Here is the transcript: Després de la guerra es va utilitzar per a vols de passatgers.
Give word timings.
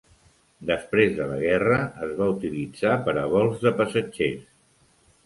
Després 0.69 1.11
de 1.19 1.27
la 1.31 1.35
guerra 1.43 1.77
es 2.07 2.15
va 2.21 2.29
utilitzar 2.31 2.95
per 3.09 3.15
a 3.25 3.27
vols 3.35 3.63
de 3.67 3.73
passatgers. 3.83 4.49